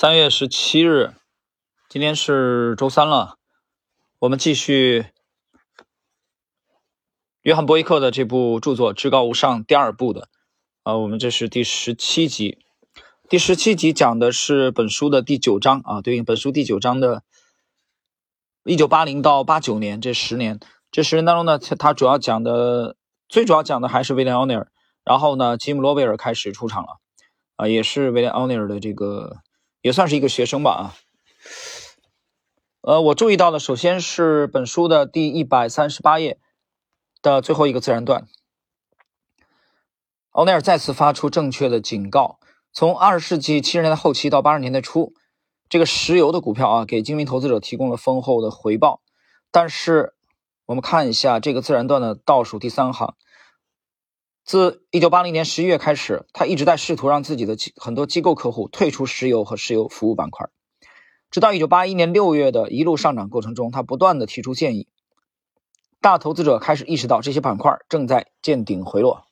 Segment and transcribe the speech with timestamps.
[0.00, 1.12] 三月十七日，
[1.88, 3.34] 今天是周三了。
[4.20, 5.06] 我们继续
[7.42, 10.28] 约翰·波伊克的这部著作《至高无上》第二部的，
[10.84, 12.60] 啊，我们这是第十七集。
[13.28, 17.24] 第十七集讲的是本书的第九章啊，对应本书第九章的，
[18.62, 20.60] 一九八零到八九年这十年。
[20.92, 22.94] 这十年当中呢，他主要讲的，
[23.28, 24.70] 最主要讲的还是威廉·奥尼尔。
[25.02, 27.00] 然后呢，吉姆·罗威尔开始出场了，
[27.56, 29.38] 啊，也是威廉·奥尼尔的这个。
[29.80, 30.94] 也算是一个学生吧啊，
[32.80, 36.38] 呃，我注意到的首先是本书的第一百三十八页
[37.22, 38.26] 的最后一个自然段，
[40.30, 42.38] 欧内尔再次发出正确的警告：
[42.72, 45.14] 从二十世纪七十年代后期到八十年代初，
[45.68, 49.00] 这个石油的股票啊，给精明投资者提供了丰厚的回报。
[49.50, 50.14] 但是，
[50.66, 53.16] 我们看一下这个自然段的倒数第三行。
[54.48, 60.48] 自一九八零年十一月开始，他一直在试图让自己的很多机构客户退出石油和石油服务板块。
[61.30, 64.88] 直到一九八一年六月的一路上涨过程中，他不断的提出建议。
[66.00, 69.26] 大投资者开始意识到这些板块正在见顶回落。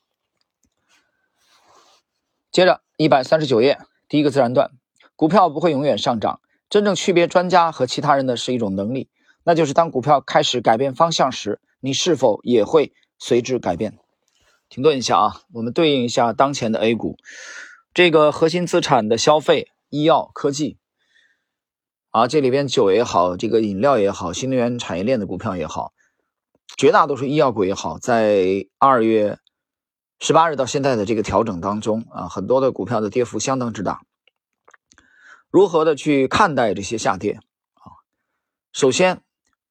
[2.51, 4.69] 接着一百三十九页第一个自然段，
[5.15, 6.41] 股票不会永远上涨。
[6.69, 9.09] 真正区别专家和其他人的是一种能力，
[9.43, 13.97] 那就是当股票开始改变方向时，你是否也会随之改变。
[14.69, 17.17] 停顿一下啊，我们对应一下当前的 A 股，
[17.93, 20.77] 这个核心资产的消费、医药、科技，
[22.11, 25.93] 啊，这里边酒也好，这个饮料也好，新能源产业链的股票也好，
[26.75, 29.39] 绝大多数医药股也好，在二月
[30.19, 34.01] 十八日到现在的这个调整当中啊，很多的股票的跌幅相当之大。
[35.49, 37.39] 如何的去看待这些下跌
[37.75, 38.03] 啊？
[38.73, 39.21] 首先，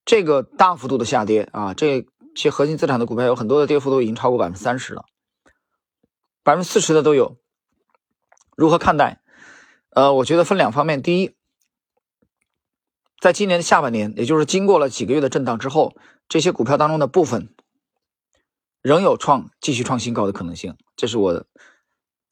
[0.06, 2.06] 这个大幅度的下跌啊，这。
[2.36, 5.06] 其核心资产的股票有很多的跌幅都已经超过百分之三十了，
[6.44, 7.38] 百分之四十的都有。
[8.54, 9.22] 如何看待？
[9.88, 11.00] 呃，我觉得分两方面。
[11.00, 11.34] 第一，
[13.18, 15.96] 在今年的下半年，也就是经过了几个月的震荡之后，
[16.28, 17.54] 这些股票当中的部分
[18.82, 21.46] 仍有创继续创新高的可能性，这是我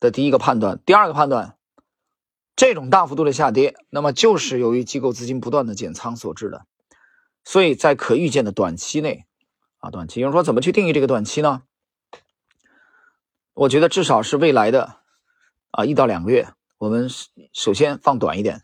[0.00, 0.82] 的第一个判断。
[0.84, 1.56] 第二个判断，
[2.54, 6.66] 这种大幅度的下跌，那么就是由于机构资金不断的减仓所致的，
[7.42, 9.24] 所以在可预见的短期内。
[9.84, 11.62] 啊，短期有人说怎么去定义这个短期呢？
[13.52, 15.00] 我觉得至少是未来的
[15.72, 17.10] 啊一到两个月，我们
[17.52, 18.62] 首先放短一点。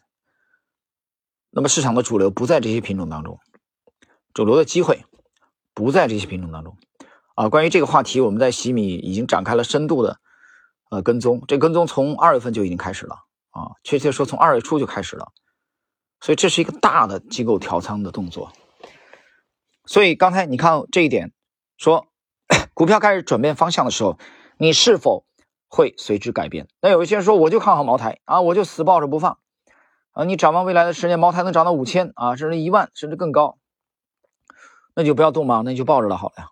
[1.51, 3.39] 那么市场的主流不在这些品种当中，
[4.33, 5.05] 主流的机会
[5.75, 6.79] 不在这些品种当中。
[7.35, 10.21] 啊，关于这个话题，我们在喜米已经展开了深度的
[10.89, 13.17] 呃跟踪，这跟踪从二月份就已经开始了
[13.51, 15.31] 啊，确切说从二月初就开始了，
[16.23, 18.51] 所以这是一个大的机构调仓的动作。
[19.87, 21.33] 所以刚才你看这一点，
[21.77, 22.07] 说
[22.75, 24.19] 股票开始转变方向的时候，
[24.57, 25.25] 你是否
[25.69, 26.69] 会随之改变？
[26.81, 29.39] 那有一些人说，我就看好茅台啊，我就死抱着不放
[30.13, 30.25] 啊。
[30.25, 33.59] 你展望未来的十年，茅台能涨到五千啊，甚至一万，甚至更高，
[34.95, 36.51] 那就不要动嘛，那就抱着了好了呀。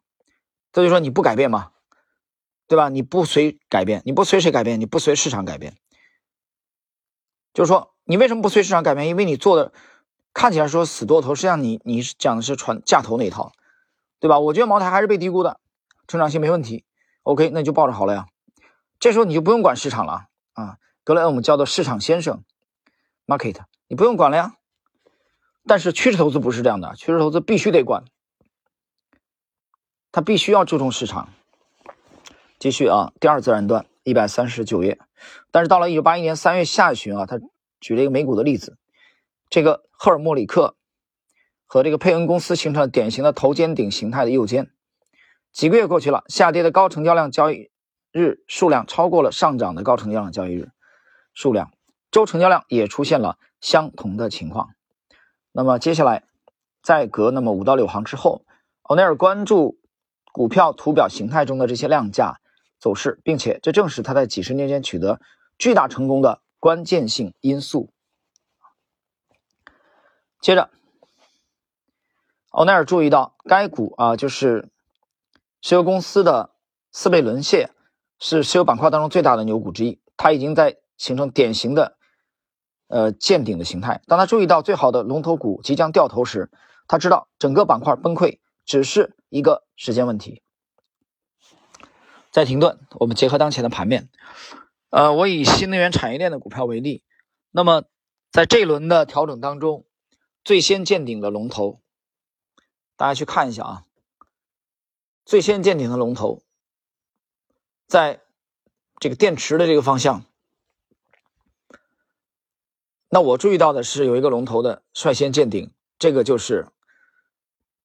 [0.73, 1.71] 这就说你不改变嘛，
[2.67, 2.89] 对吧？
[2.89, 4.81] 你不随改变，你不随谁改变？
[4.81, 5.77] 你不随市场改变，
[7.55, 9.07] 就是说你为什么不随市场改变？
[9.07, 9.73] 因为你做的。
[10.39, 13.51] 看起来说死多头，实际上你你是讲的是传价头那一套，
[14.21, 14.39] 对吧？
[14.39, 15.59] 我觉得茅台还是被低估的，
[16.07, 16.85] 成长性没问题。
[17.25, 18.27] OK，那就抱着好了呀。
[19.01, 20.77] 这时候你就不用管市场了啊。
[21.03, 22.45] 格雷厄姆叫做市场先生
[23.27, 23.57] ，market，
[23.89, 24.55] 你不用管了呀。
[25.67, 28.05] 但是趋势投资不是这样的，趋势投资必须得管，
[30.13, 31.31] 他必须要注重市场。
[32.61, 35.01] 继续啊，第二自然段一百三十九页。
[35.51, 37.41] 但是到了一九八一年三月下旬啊，他
[37.81, 38.77] 举了一个美股的例子。
[39.51, 40.77] 这个赫尔莫里克
[41.67, 44.71] 和这个佩恩公司形成了典型的头肩顶形态的右肩。
[45.53, 47.71] 几个月过去了，下跌的高成交量交易
[48.13, 50.71] 日数量超过了上涨的高成交量交易日
[51.35, 51.73] 数量，
[52.11, 54.71] 周成交量也出现了相同的情况。
[55.53, 56.25] 那么接下来，
[56.83, 58.45] 再隔那么五到六行之后，
[58.83, 59.79] 欧内尔关注
[60.33, 62.41] 股票图表形态中的这些量价
[62.79, 65.21] 走势，并且这正是他在几十年间取得
[65.59, 67.91] 巨大成功的关键性因素。
[70.41, 70.71] 接着，
[72.51, 74.69] 欧奈尔注意到，该股啊，就是
[75.61, 76.55] 石油公司的
[76.93, 77.71] 四倍轮泻，
[78.21, 80.01] 是石油板块当中最大的牛股之一。
[80.17, 81.97] 它已经在形成典型的
[82.87, 84.01] 呃见顶的形态。
[84.07, 86.53] 当他注意到最好的龙头股即将掉头时，
[86.87, 90.43] 他知道整个板块崩溃只是一个时间问题。
[92.31, 94.09] 再停顿，我们结合当前的盘面，
[94.91, 97.03] 呃，我以新能源产业链的股票为例，
[97.51, 97.83] 那么
[98.31, 99.85] 在这一轮的调整当中。
[100.49, 101.79] 最先见顶的龙头，
[102.97, 103.85] 大家去看一下啊。
[105.27, 106.43] 最先见顶的龙头，
[107.87, 108.23] 在
[108.99, 110.25] 这个电池的这个方向，
[113.11, 116.69] 那我注意到的是有一个龙头的率先见顶，这个就是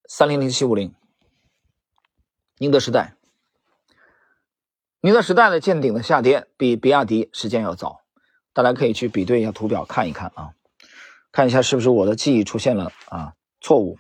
[0.08, 0.96] 三零零七五零
[2.60, 3.18] 宁德时代。
[5.02, 8.06] 宁德时代的见顶的下跌比比亚迪时间要早，
[8.54, 10.56] 大家可以去比对一下图表看一看啊，
[11.34, 13.98] 看一下是不是我的记忆出现了啊错误。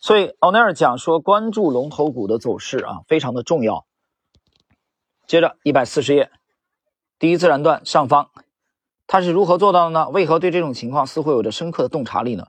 [0.00, 3.86] 所以奥尼尔讲说，关注龙头股的走势啊，非常的重要。
[5.26, 6.30] 接着一百四十页，
[7.18, 8.30] 第一自然段上方，
[9.06, 10.08] 他是如何做到的呢？
[10.08, 12.46] 为何对这种情况似乎有着深刻的洞察力呢？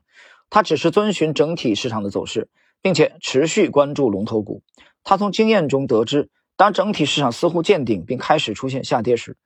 [0.48, 2.48] 他只是遵循整体市场的走势，
[2.80, 4.62] 并且持续关注龙头股。
[5.02, 6.30] 他从经验中得知。
[6.56, 9.36] 当整体市场似乎见顶并开始出现下跌时，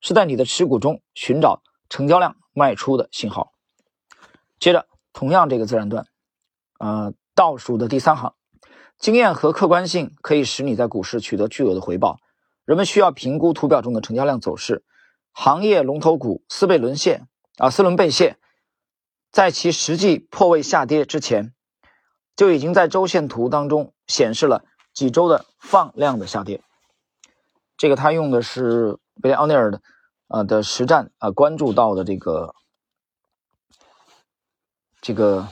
[0.00, 3.52] 是在你的持股中寻找成交量卖出的信号。
[4.58, 6.06] 接着，同样这个自然段，
[6.78, 8.34] 呃，倒数的第三行，
[8.98, 12.18] 经验和客观性可以使你在股市取得巨额的回报。
[12.64, 14.82] 人们需要评估图表中的成交量走势，
[15.32, 17.28] 行业龙头股四被沦陷
[17.58, 18.38] 啊，四轮被陷，
[19.30, 21.52] 在其实际破位下跌之前，
[22.34, 24.64] 就已经在周线图当中显示了。
[24.92, 26.60] 几周的放量的下跌，
[27.76, 29.80] 这个他用的是贝利奥尼尔的
[30.30, 32.54] 呃的实战啊关注到的这个
[35.00, 35.48] 这个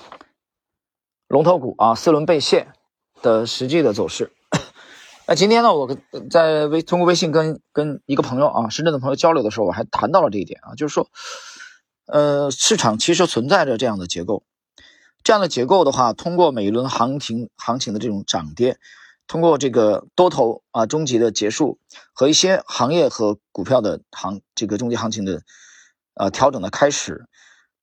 [1.27, 2.73] 龙头股啊四轮被陷
[3.21, 4.33] 的实际的走势。
[5.27, 5.97] 那今天呢，我
[6.31, 11.09] 在微通过微信跟跟一个朋友啊深圳的朋友交流的时候，我还谈到了这一点啊，就是说，
[12.07, 14.45] 呃，市场其实存在着这样的结构，
[15.25, 18.79] 这样的结构的话，通过每一轮行情行情的这种涨跌。
[19.29, 21.79] 通过这个多头啊终极的结束
[22.15, 25.43] 和一些行业和股票的行这个终极行情的
[26.15, 27.29] 呃调整的开始，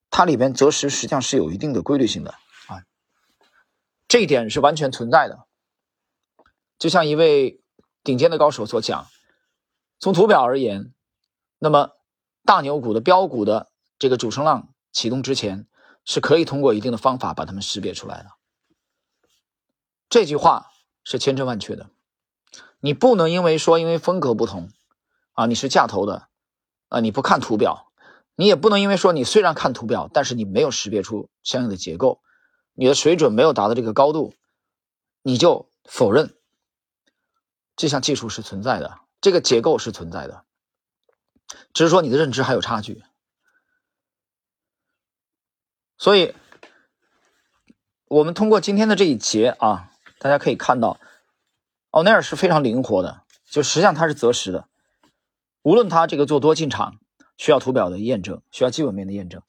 [0.10, 2.32] 它里边择时实际上是有一定的规律性的
[2.68, 2.82] 啊，
[4.08, 5.46] 这一点是完全存在的。
[6.80, 7.62] 就像一位
[8.04, 9.08] 顶尖的高手所讲，
[10.00, 10.94] 从图表而言，
[11.60, 11.92] 那么
[12.44, 13.70] 大牛股的标股的
[14.00, 15.68] 这个主升浪启动之前，
[16.06, 18.32] 是可以通过一定的方法把它们识别出来的。
[20.10, 20.72] 这句话。
[21.06, 21.90] 是千真万确的，
[22.80, 24.72] 你不能因为说因为风格不同，
[25.34, 26.28] 啊，你是架头的，
[26.90, 27.92] 啊，你不看图表，
[28.36, 32.22] 你也不能因为说你虽然看图表，但是你没有识别出相应的结构，
[32.74, 34.34] 你的水准没有达到这个高度，
[35.22, 36.34] 你就否认
[37.76, 40.44] 这项技术是存在的，这个结构是存在的，
[41.72, 43.04] 只是说你的认知还有差距，
[46.00, 46.34] 所以，
[48.08, 49.92] 我们通过今天的这一节啊。
[50.20, 51.00] 大家可以看到，
[51.92, 54.68] 奥尼尔是非常灵活的，就实际上他是择时的。
[55.62, 57.00] 无论他这个做多进场
[57.38, 59.42] 需要图表的验证，需要基本面的验证；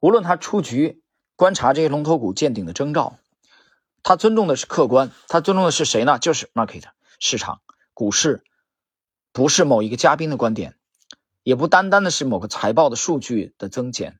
[0.00, 1.02] 无论他出局
[1.34, 3.18] 观察这些龙头股见顶的征兆，
[4.02, 6.18] 他尊重的是客观，他尊重的是谁呢？
[6.18, 6.84] 就是 market
[7.18, 7.60] 市场
[7.94, 8.44] 股市，
[9.32, 10.76] 不是某一个嘉宾的观点，
[11.42, 14.18] 也不单单的是某个财报的数据的增减。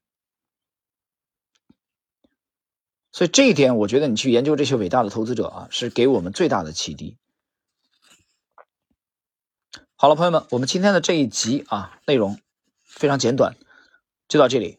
[3.16, 7.16] 所以这一点，我觉得你去研究这些伟大的投资者啊，是给我们最大的启迪。
[9.94, 12.38] 好了，朋友们，我们今天的这一集啊，内容
[12.84, 13.56] 非常简短，
[14.28, 14.78] 就到这里。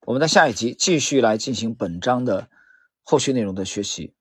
[0.00, 2.50] 我们在下一集继续来进行本章的
[3.02, 4.12] 后续内容的学习。